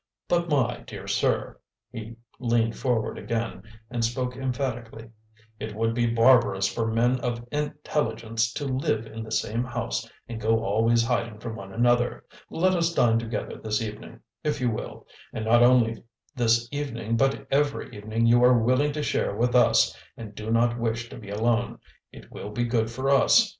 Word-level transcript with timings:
But, 0.27 0.49
my 0.49 0.77
dear 0.79 1.07
sir" 1.07 1.59
he 1.91 2.15
leaned 2.39 2.75
forward 2.75 3.19
again, 3.19 3.61
and 3.91 4.03
spoke 4.03 4.35
emphatically 4.35 5.11
"it 5.59 5.75
would 5.75 5.93
be 5.93 6.07
barbarous 6.07 6.67
for 6.67 6.87
men 6.91 7.19
of 7.19 7.47
intelligence 7.51 8.51
to 8.53 8.65
live 8.65 9.05
in 9.05 9.21
the 9.21 9.31
same 9.31 9.63
house 9.63 10.09
and 10.27 10.41
go 10.41 10.63
always 10.63 11.03
hiding 11.03 11.37
from 11.39 11.55
one 11.55 11.71
another! 11.71 12.25
Let 12.49 12.73
us 12.73 12.95
dine 12.95 13.19
together 13.19 13.57
this 13.59 13.79
evening, 13.79 14.21
if 14.43 14.59
you 14.59 14.71
will, 14.71 15.05
and 15.33 15.45
not 15.45 15.61
only 15.61 16.03
this 16.35 16.67
evening 16.71 17.15
but 17.15 17.45
every 17.51 17.95
evening 17.95 18.25
you 18.25 18.43
are 18.43 18.57
willing 18.57 18.93
to 18.93 19.03
share 19.03 19.35
with 19.35 19.53
us 19.53 19.95
and 20.17 20.33
do 20.33 20.49
not 20.49 20.79
wish 20.79 21.09
to 21.09 21.17
be 21.19 21.29
alone. 21.29 21.77
It 22.11 22.31
will 22.31 22.49
be 22.49 22.63
good 22.63 22.89
for 22.89 23.11
us. 23.11 23.47